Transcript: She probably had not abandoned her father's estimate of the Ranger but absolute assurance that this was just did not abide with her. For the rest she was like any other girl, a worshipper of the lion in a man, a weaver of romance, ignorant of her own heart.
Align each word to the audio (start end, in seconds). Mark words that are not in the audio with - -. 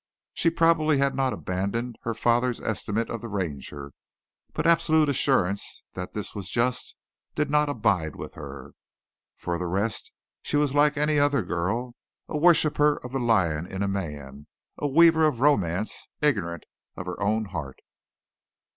She 0.33 0.49
probably 0.49 0.97
had 0.97 1.13
not 1.13 1.31
abandoned 1.31 1.99
her 2.01 2.15
father's 2.15 2.59
estimate 2.59 3.11
of 3.11 3.21
the 3.21 3.27
Ranger 3.27 3.91
but 4.51 4.65
absolute 4.65 5.07
assurance 5.07 5.83
that 5.93 6.15
this 6.15 6.33
was 6.33 6.49
just 6.49 6.95
did 7.35 7.51
not 7.51 7.69
abide 7.69 8.15
with 8.15 8.33
her. 8.33 8.71
For 9.35 9.59
the 9.59 9.67
rest 9.67 10.11
she 10.41 10.57
was 10.57 10.73
like 10.73 10.97
any 10.97 11.19
other 11.19 11.43
girl, 11.43 11.93
a 12.27 12.35
worshipper 12.35 12.95
of 13.03 13.11
the 13.11 13.19
lion 13.19 13.67
in 13.67 13.83
a 13.83 13.87
man, 13.87 14.47
a 14.75 14.87
weaver 14.87 15.23
of 15.27 15.39
romance, 15.39 16.07
ignorant 16.19 16.63
of 16.97 17.05
her 17.05 17.21
own 17.21 17.45
heart. 17.45 17.77